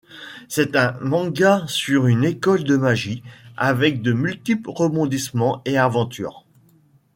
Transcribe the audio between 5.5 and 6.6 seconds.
et aventures.